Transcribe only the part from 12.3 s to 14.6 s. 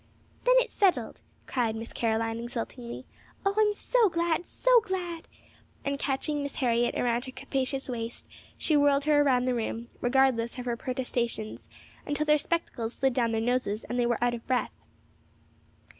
spectacles slid down their noses, and they were out of